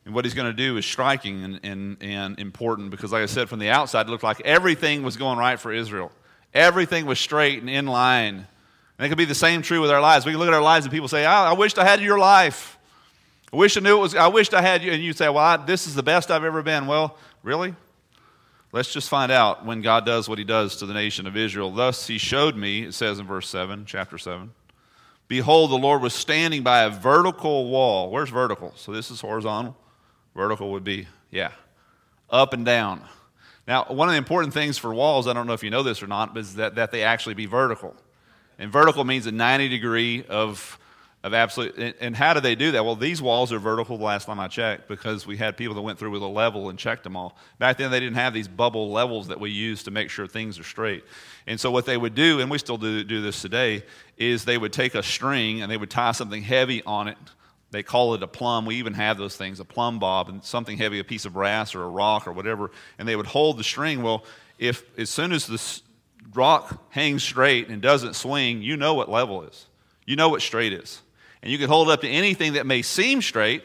[0.05, 3.27] And what he's going to do is striking and, and, and important because, like I
[3.27, 6.11] said, from the outside, it looked like everything was going right for Israel.
[6.53, 8.47] Everything was straight and in line.
[8.97, 10.25] And it could be the same true with our lives.
[10.25, 12.19] We can look at our lives and people say, I, I wished I had your
[12.19, 12.77] life.
[13.51, 14.91] I wish I knew it was, I wished I had you.
[14.91, 16.87] And you say, Well, I, this is the best I've ever been.
[16.87, 17.75] Well, really?
[18.75, 21.71] Let's just find out when God does what he does to the nation of Israel.
[21.71, 24.51] Thus he showed me, it says in verse 7, chapter 7.
[25.29, 28.11] Behold, the Lord was standing by a vertical wall.
[28.11, 28.73] Where's vertical?
[28.75, 29.77] So this is horizontal.
[30.35, 31.51] Vertical would be, yeah,
[32.29, 33.01] up and down.
[33.65, 36.03] Now, one of the important things for walls, I don't know if you know this
[36.03, 37.95] or not, is that, that they actually be vertical.
[38.59, 40.77] And vertical means a 90 degree of,
[41.25, 41.95] of absolute.
[41.99, 42.85] And, how do they do that?
[42.85, 45.81] Well, these walls are vertical the last time I checked because we had people that
[45.81, 47.35] went through with a level and checked them all.
[47.57, 50.59] Back then, they didn't have these bubble levels that we use to make sure things
[50.59, 51.03] are straight.
[51.47, 53.83] And so, what they would do, and we still do, do this today,
[54.17, 57.17] is they would take a string and they would tie something heavy on it.
[57.71, 58.67] They call it a plumb.
[58.67, 61.73] We even have those things, a plumb bob, and something heavy, a piece of brass
[61.73, 62.69] or a rock or whatever.
[62.99, 64.03] And they would hold the string.
[64.03, 64.25] Well,
[64.59, 65.81] if as soon as the
[66.35, 69.65] rock hangs straight and doesn't swing, you know what level is.
[70.05, 71.01] You know what straight is.
[71.45, 73.63] And you can hold it up to anything that may seem straight,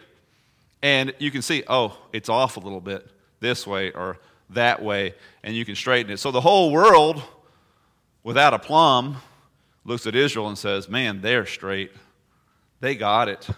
[0.82, 3.08] and you can see, oh, it's off a little bit
[3.40, 4.18] this way or
[4.50, 6.18] that way, and you can straighten it.
[6.18, 7.22] So the whole world,
[8.22, 9.16] without a plumb,
[9.86, 11.90] looks at Israel and says, man, they're straight.
[12.80, 13.48] They got it.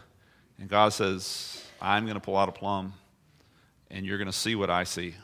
[0.61, 2.93] And God says, I'm going to pull out a plumb,
[3.91, 5.17] and you're going to see what I see.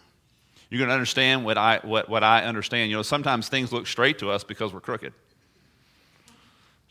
[0.71, 2.91] You're going to understand what I, what, what I understand.
[2.91, 5.13] You know, sometimes things look straight to us because we're crooked.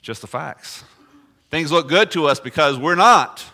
[0.02, 0.86] Just the facts.
[1.50, 3.46] Things look good to us because we're not.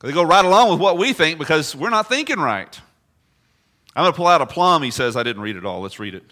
[0.00, 2.80] They go right along with what we think because we're not thinking right.
[3.94, 5.16] I'm going to pull out a plumb, he says.
[5.16, 5.80] I didn't read it all.
[5.80, 6.24] Let's read it.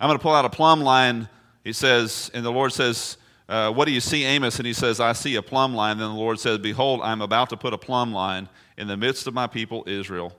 [0.00, 1.28] I'm going to pull out a plumb line,
[1.62, 4.56] he says, and the Lord says, uh, What do you see, Amos?
[4.56, 5.98] And he says, I see a plumb line.
[5.98, 9.26] Then the Lord says, Behold, I'm about to put a plumb line in the midst
[9.26, 10.34] of my people, Israel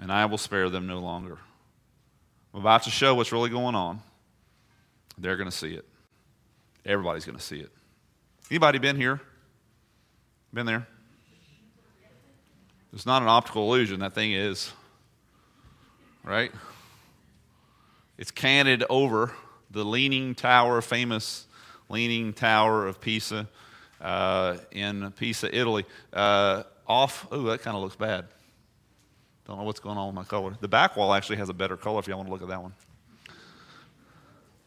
[0.00, 1.38] and I will spare them no longer.
[2.52, 4.00] I'm about to show what's really going on.
[5.18, 5.86] They're going to see it.
[6.84, 7.70] Everybody's going to see it.
[8.48, 9.20] Anybody been here?
[10.52, 10.86] Been there?
[12.92, 14.72] It's not an optical illusion, that thing is.
[16.22, 16.52] Right?
[18.16, 19.32] It's canted over
[19.72, 21.46] the Leaning Tower, famous
[21.88, 23.48] Leaning Tower of Pisa
[24.00, 25.84] uh, in Pisa, Italy.
[26.12, 28.26] Uh, off, oh, that kind of looks bad.
[29.46, 30.56] Don't know what's going on with my color.
[30.60, 32.62] The back wall actually has a better color if you want to look at that
[32.62, 32.74] one.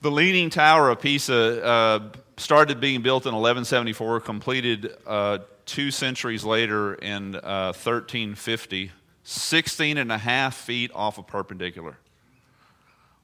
[0.02, 2.00] The Leaning Tower of Pisa uh,
[2.39, 8.91] started being built in 1174, completed uh, two centuries later in uh, 1350,
[9.23, 11.97] 16 and a half feet off a of perpendicular.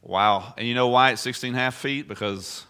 [0.02, 0.54] Wow.
[0.58, 2.08] And you know why it's 16 and a half feet?
[2.08, 2.66] Because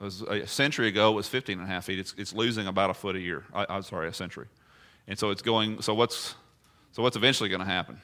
[0.00, 1.98] was, a century ago it was 15 and a half feet.
[1.98, 3.44] It's, it's losing about a foot a year.
[3.54, 4.48] I, am sorry, a century.
[5.06, 6.34] And so it's going, so what's,
[6.92, 8.00] so what's eventually going to happen?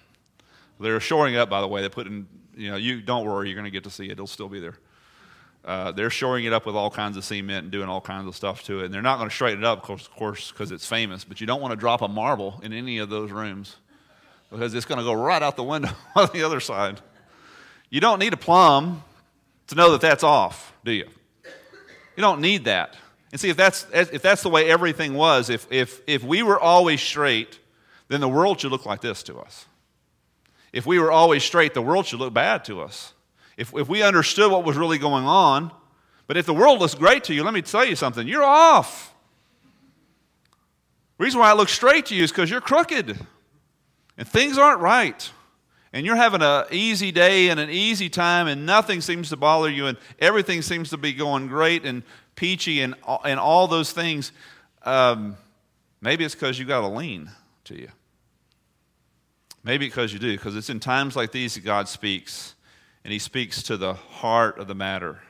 [0.78, 1.82] They're shoring up, by the way.
[1.82, 4.12] They put in, you know, you don't worry, you're going to get to see it.
[4.12, 4.78] It'll still be there.
[5.68, 8.34] Uh, they're shoring it up with all kinds of cement and doing all kinds of
[8.34, 8.86] stuff to it.
[8.86, 11.24] And they're not going to straighten it up, of course, because it's famous.
[11.24, 13.76] But you don't want to drop a marble in any of those rooms
[14.50, 17.02] because it's going to go right out the window on the other side.
[17.90, 19.04] You don't need a plumb
[19.66, 21.06] to know that that's off, do you?
[22.16, 22.96] You don't need that.
[23.30, 26.58] And see, if that's, if that's the way everything was, if, if, if we were
[26.58, 27.58] always straight,
[28.08, 29.66] then the world should look like this to us.
[30.72, 33.12] If we were always straight, the world should look bad to us.
[33.58, 35.72] If, if we understood what was really going on,
[36.28, 39.12] but if the world looks great to you, let me tell you something you're off.
[41.18, 43.18] Reason why I look straight to you is because you're crooked
[44.16, 45.30] and things aren't right.
[45.92, 49.70] And you're having an easy day and an easy time, and nothing seems to bother
[49.70, 52.02] you, and everything seems to be going great and
[52.36, 52.94] peachy and,
[53.24, 54.30] and all those things.
[54.84, 55.36] Um,
[56.00, 57.30] maybe it's because you got a lean
[57.64, 57.88] to you.
[59.64, 62.54] Maybe because you do, because it's in times like these that God speaks,
[63.08, 65.22] and He speaks to the heart of the matter.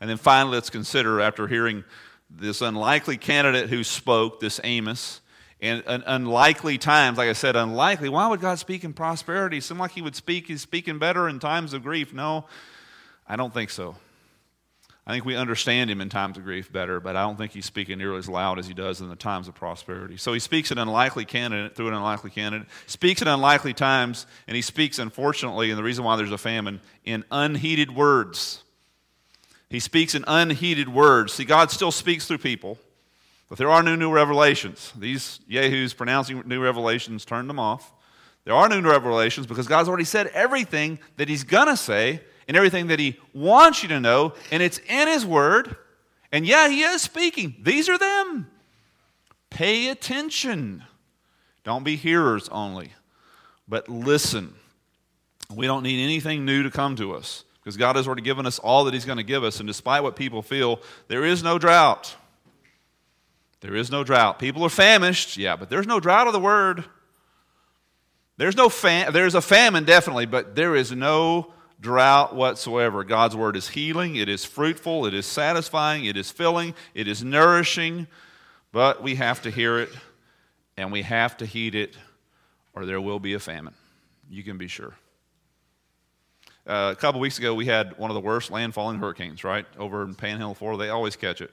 [0.00, 1.82] And then finally, let's consider after hearing
[2.30, 5.22] this unlikely candidate who spoke, this Amos,
[5.60, 8.10] and an unlikely times, like I said, unlikely.
[8.10, 9.60] Why would God speak in prosperity?
[9.60, 12.12] Seem like He would speak, He's speaking better in times of grief.
[12.14, 12.44] No,
[13.26, 13.96] I don't think so.
[15.08, 17.64] I think we understand him in times of grief better, but I don't think he's
[17.64, 20.16] speaking nearly as loud as he does in the times of prosperity.
[20.16, 24.56] So he speaks an unlikely candidate through an unlikely candidate, speaks at unlikely times, and
[24.56, 28.64] he speaks, unfortunately, and the reason why there's a famine, in unheeded words.
[29.70, 31.34] He speaks in unheeded words.
[31.34, 32.76] See, God still speaks through people,
[33.48, 34.92] but there are new new revelations.
[34.98, 37.92] These yahoos pronouncing new revelations turned them off.
[38.44, 42.56] There are new revelations because God's already said everything that He's going to say and
[42.56, 45.76] everything that He wants you to know, and it's in His Word.
[46.32, 47.56] And yeah, He is speaking.
[47.60, 48.50] These are them.
[49.50, 50.82] Pay attention.
[51.64, 52.92] Don't be hearers only,
[53.68, 54.54] but listen.
[55.54, 58.58] We don't need anything new to come to us because God has already given us
[58.58, 59.60] all that He's going to give us.
[59.60, 62.14] And despite what people feel, there is no drought.
[63.60, 64.38] There is no drought.
[64.38, 66.84] People are famished, yeah, but there's no drought of the word.
[68.36, 73.04] There's no fam- there's a famine definitely, but there is no drought whatsoever.
[73.04, 77.22] God's word is healing, it is fruitful, it is satisfying, it is filling, it is
[77.22, 78.06] nourishing,
[78.72, 79.90] but we have to hear it
[80.76, 81.96] and we have to heed it
[82.74, 83.74] or there will be a famine.
[84.28, 84.94] You can be sure.
[86.66, 89.64] Uh, a couple weeks ago, we had one of the worst landfalling hurricanes, right?
[89.78, 90.82] Over in Panhandle, Florida.
[90.82, 91.52] They always catch it.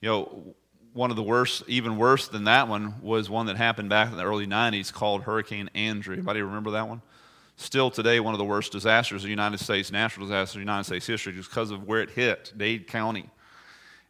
[0.00, 0.54] You know,
[0.92, 4.16] one of the worst, even worse than that one, was one that happened back in
[4.16, 6.14] the early 90s called Hurricane Andrew.
[6.14, 7.00] Anybody remember that one?
[7.56, 11.06] Still today, one of the worst disasters of United States, natural disasters of United States
[11.06, 13.30] history, just because of where it hit, Dade County.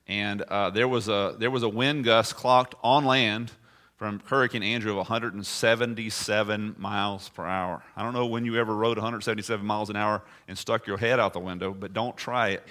[0.06, 3.52] And uh, there, was a, there was a wind gust clocked on land
[3.96, 7.82] from Hurricane Andrew of 177 miles per hour.
[7.96, 11.20] I don't know when you ever rode 177 miles an hour and stuck your head
[11.20, 12.62] out the window, but don't try it.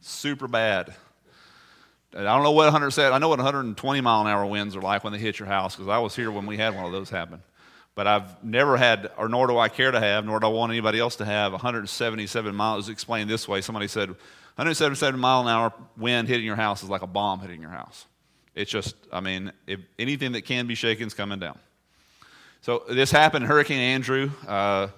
[0.00, 0.94] Super bad.
[2.16, 3.12] I don't know what 100 said.
[3.12, 5.74] I know what 120 mile an hour winds are like when they hit your house
[5.74, 7.42] because I was here when we had one of those happen.
[7.94, 10.72] But I've never had, or nor do I care to have, nor do I want
[10.72, 12.88] anybody else to have 177 miles.
[12.88, 17.02] Explained this way: somebody said 177 mile an hour wind hitting your house is like
[17.02, 18.06] a bomb hitting your house.
[18.54, 21.58] It's just, I mean, if anything that can be shaken is coming down.
[22.60, 23.46] So this happened.
[23.46, 24.88] Hurricane Andrew uh,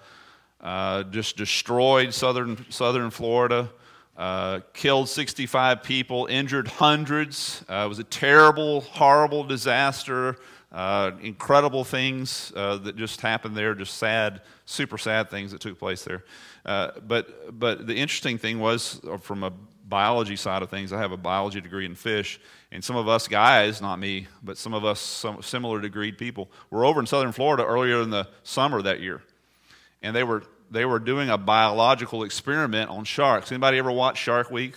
[0.60, 3.70] uh, just destroyed southern southern Florida,
[4.16, 7.64] uh, killed 65 people, injured hundreds.
[7.68, 10.36] Uh, it was a terrible, horrible disaster.
[10.76, 15.78] Uh, incredible things uh, that just happened there, just sad, super sad things that took
[15.78, 16.22] place there.
[16.64, 19.50] but but the interesting thing was, from a
[19.88, 22.38] biology side of things, I have a biology degree in fish.
[22.72, 26.50] And some of us guys, not me, but some of us some similar degreed people,
[26.70, 29.22] were over in southern Florida earlier in the summer that year.
[30.02, 33.50] And they were, they were doing a biological experiment on sharks.
[33.50, 34.74] Anybody ever watch Shark Week?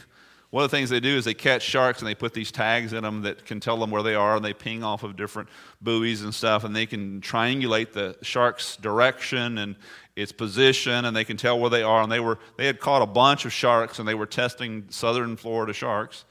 [0.51, 2.93] One of the things they do is they catch sharks and they put these tags
[2.93, 5.47] in them that can tell them where they are, and they ping off of different
[5.79, 9.75] buoys and stuff, and they can triangulate the shark's direction and
[10.15, 12.01] its position, and they can tell where they are.
[12.01, 15.37] And they were they had caught a bunch of sharks, and they were testing southern
[15.37, 16.25] Florida sharks,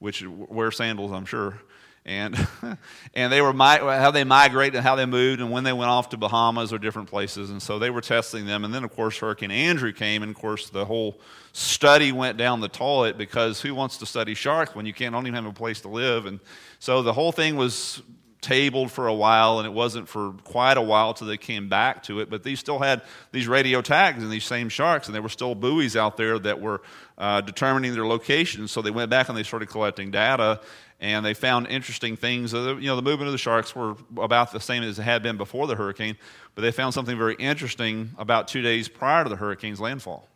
[0.00, 1.58] which wear sandals, I'm sure.
[2.04, 2.36] And,
[3.14, 6.08] and they were how they migrated and how they moved and when they went off
[6.10, 7.50] to Bahamas or different places.
[7.50, 8.64] And so they were testing them.
[8.64, 11.20] And then, of course, Hurricane Andrew came, and of course, the whole
[11.52, 15.26] study went down the toilet because who wants to study sharks when you can't don't
[15.26, 16.26] even have a place to live?
[16.26, 16.40] And
[16.78, 18.02] so the whole thing was
[18.42, 22.02] tabled for a while, and it wasn't for quite a while till they came back
[22.02, 22.28] to it.
[22.28, 25.54] But they still had these radio tags and these same sharks, and there were still
[25.54, 26.82] buoys out there that were
[27.16, 28.66] uh, determining their location.
[28.66, 30.60] So they went back and they started collecting data,
[31.02, 32.54] and they found interesting things.
[32.54, 35.36] You know, the movement of the sharks were about the same as it had been
[35.36, 36.16] before the hurricane,
[36.54, 40.26] but they found something very interesting about two days prior to the hurricane's landfall.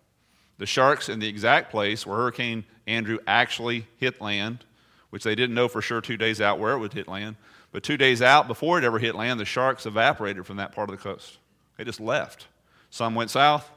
[0.59, 4.65] The sharks in the exact place where Hurricane Andrew actually hit land,
[5.11, 7.37] which they didn't know for sure two days out where it would hit land
[7.77, 10.89] but two days out, before it ever hit land, the sharks evaporated from that part
[10.89, 11.37] of the coast.
[11.77, 12.47] They just left.
[12.89, 13.71] Some went south,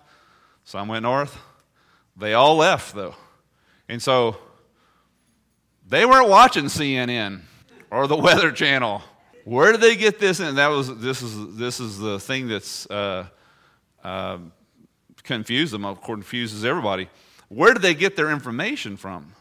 [0.63, 1.38] some went north.
[2.15, 3.15] They all left, though.
[3.89, 4.38] And so
[5.89, 7.41] they weren't watching CNN
[7.91, 9.02] or the Weather Channel.
[9.43, 10.39] Where did they get this?
[10.39, 13.28] And that was this is this is the thing that's uh,
[14.04, 14.38] uh,
[15.23, 15.86] confused them.
[15.86, 17.10] Of course, confuses everybody.
[17.47, 19.34] Where did they get their information from?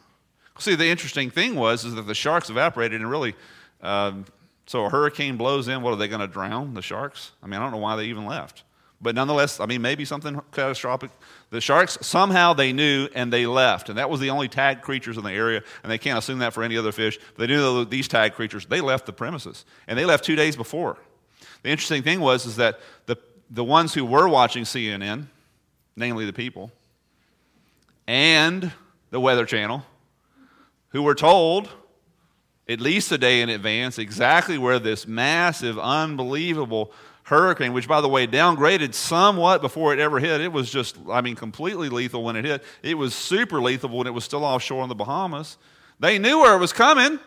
[0.58, 3.34] See, the interesting thing was is that the sharks evaporated and really
[3.82, 4.24] um,
[4.68, 7.32] so a hurricane blows in, what are they going to drown the sharks?
[7.42, 8.64] I mean, I don't know why they even left.
[9.00, 11.10] But nonetheless, I mean, maybe something catastrophic.
[11.50, 13.88] The sharks, somehow they knew and they left.
[13.88, 15.62] And that was the only tagged creatures in the area.
[15.82, 17.18] And they can't assume that for any other fish.
[17.36, 19.64] But they knew these tagged creatures, they left the premises.
[19.86, 20.98] And they left two days before.
[21.62, 23.16] The interesting thing was is that the,
[23.50, 25.26] the ones who were watching CNN,
[25.96, 26.72] namely the people,
[28.08, 28.72] and
[29.10, 29.84] the Weather Channel,
[30.90, 31.68] who were told
[32.68, 36.92] at least a day in advance exactly where this massive, unbelievable
[37.28, 40.40] hurricane, which, by the way, downgraded somewhat before it ever hit.
[40.40, 42.64] It was just, I mean, completely lethal when it hit.
[42.82, 45.58] It was super lethal when it was still offshore in the Bahamas.
[46.00, 47.18] They knew where it was coming,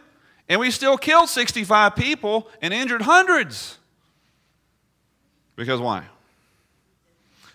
[0.50, 3.78] and we still killed 65 people and injured hundreds.
[5.56, 6.06] Because why?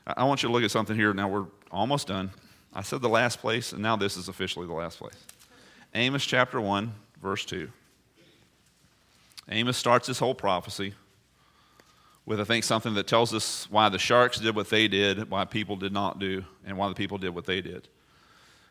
[0.06, 1.12] I want you to look at something here.
[1.12, 2.30] Now, we're almost done.
[2.72, 5.16] I said the last place, and now this is officially the last place.
[5.94, 7.68] Amos chapter 1, verse 2.
[9.50, 10.94] Amos starts this whole prophecy
[12.26, 15.44] with, I think, something that tells us why the sharks did what they did, why
[15.44, 17.88] people did not do, and why the people did what they did.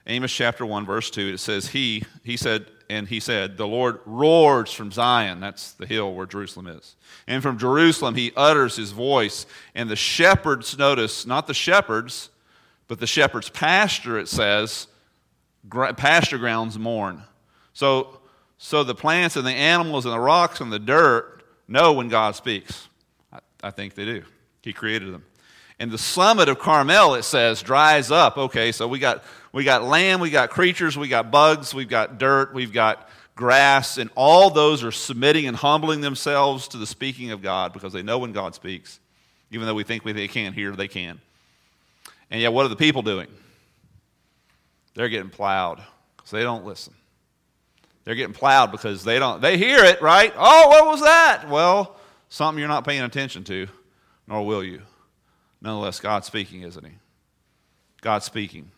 [0.08, 3.99] Amos chapter 1, verse 2, it says, He, he said, and he said, The Lord
[4.06, 6.95] roars from Zion, that's the hill where Jerusalem is.
[7.28, 9.47] And from Jerusalem he utters his voice.
[9.74, 12.30] And the shepherds, notice, not the shepherds,
[12.88, 14.88] but the shepherd's pasture, it says,
[15.97, 17.24] pasture grounds mourn.
[17.74, 18.20] So,
[18.60, 22.36] so the plants and the animals and the rocks and the dirt know when God
[22.36, 22.88] speaks.
[23.66, 24.24] I, think they do.
[24.61, 25.24] He created them.
[25.80, 28.38] And the summit of Carmel, it says, dries up.
[28.38, 32.18] Okay, so we got, we got land, we got creatures, we got bugs, we've got
[32.18, 37.32] dirt, we've got grass, and all those are submitting and humbling themselves to the speaking
[37.32, 38.99] of God because they know when God speaks.
[39.51, 41.20] Even though we think they can't hear, they can.
[42.32, 43.28] And yet, what are the people doing?
[44.93, 45.82] They're getting plowed
[46.16, 46.93] because they don't listen.
[48.05, 50.34] They're getting plowed because they don't, they hear it, right?
[50.38, 51.49] Oh, what was that?
[51.49, 51.97] Well,
[52.36, 53.67] something you're not paying attention to,
[54.27, 54.81] nor will you.
[55.61, 56.91] Nonetheless, God's speaking, isn't He?
[58.01, 58.71] God's speaking.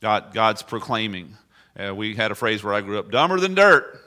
[0.00, 1.36] God, God's proclaiming.
[1.76, 4.00] Uh, we had a phrase where I grew up dumber than dirt.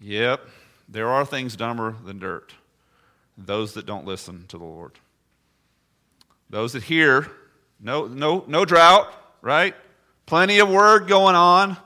[0.00, 0.46] Yep,
[0.86, 2.52] there are things dumber than dirt.
[3.38, 4.92] Those that don't listen to the Lord.
[6.50, 7.30] Those that hear,
[7.80, 9.74] no, no, no drought, right?
[10.26, 11.78] Plenty of word going on,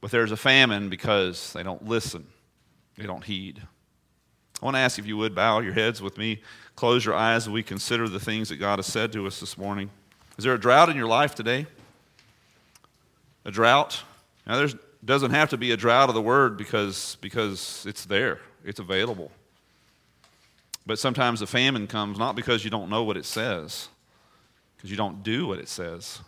[0.00, 2.26] but there's a famine because they don't listen,
[2.98, 3.62] they don't heed.
[4.60, 6.40] I want to ask if you would bow your heads with me,
[6.76, 9.58] close your eyes, as we consider the things that God has said to us this
[9.58, 9.90] morning.
[10.38, 11.66] Is there a drought in your life today?
[13.44, 14.02] A drought?
[14.46, 14.68] Now, there
[15.04, 19.30] doesn't have to be a drought of the word because, because it's there, it's available.
[20.86, 23.88] But sometimes a famine comes not because you don't know what it says,
[24.76, 26.20] because you don't do what it says.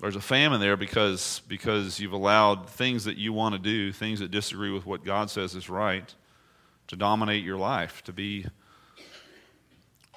[0.00, 4.20] There's a famine there because, because you've allowed things that you want to do, things
[4.20, 6.12] that disagree with what God says is right,
[6.88, 8.46] to dominate your life, to be,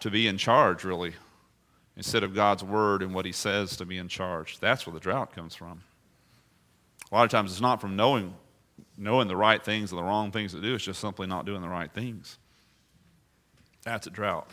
[0.01, 1.13] to be in charge, really,
[1.95, 4.59] instead of God's word and what He says to be in charge.
[4.59, 5.83] That's where the drought comes from.
[7.11, 8.33] A lot of times it's not from knowing,
[8.97, 11.61] knowing the right things and the wrong things to do, it's just simply not doing
[11.61, 12.37] the right things.
[13.83, 14.49] That's a drought.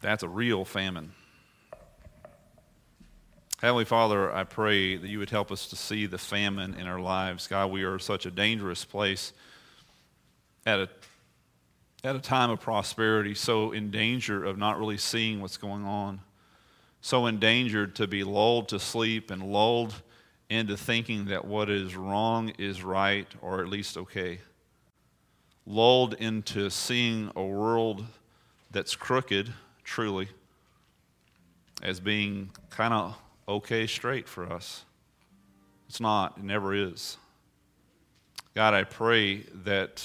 [0.00, 1.12] That's a real famine.
[3.62, 7.00] Heavenly Father, I pray that you would help us to see the famine in our
[7.00, 7.46] lives.
[7.46, 9.32] God, we are such a dangerous place
[10.66, 10.88] at a,
[12.04, 16.20] at a time of prosperity, so in danger of not really seeing what's going on,
[17.00, 19.94] so endangered to be lulled to sleep and lulled
[20.50, 24.38] into thinking that what is wrong is right or at least okay,
[25.66, 28.04] lulled into seeing a world
[28.70, 29.50] that's crooked,
[29.82, 30.28] truly,
[31.82, 33.16] as being kind of
[33.48, 34.84] okay straight for us.
[35.88, 37.16] It's not, it never is.
[38.54, 40.02] God, I pray that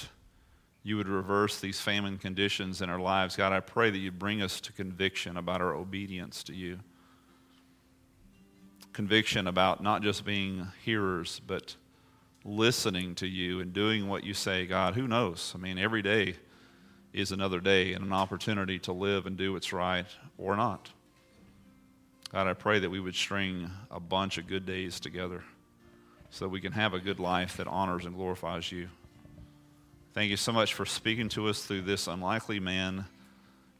[0.84, 3.36] you would reverse these famine conditions in our lives.
[3.36, 6.80] God, I pray that you'd bring us to conviction about our obedience to you.
[8.94, 11.76] Conviction about not just being hearers, but
[12.44, 14.66] listening to you and doing what you say.
[14.66, 15.54] God, who knows?
[15.56, 16.36] I mean, every day
[17.14, 20.92] is another day and an opportunity to live and do what's right or not.
[22.32, 25.44] God, I pray that we would string a bunch of good days together
[26.30, 28.88] so we can have a good life that honors and glorifies you.
[30.14, 33.04] Thank you so much for speaking to us through this unlikely man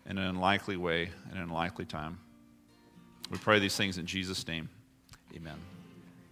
[0.06, 2.20] in an unlikely way in an unlikely time.
[3.30, 4.68] We pray these things in Jesus' name.
[5.34, 5.56] Amen.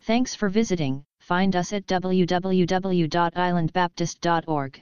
[0.02, 1.06] Thanks for visiting.
[1.22, 4.78] Find us at www.islandbaptist.org.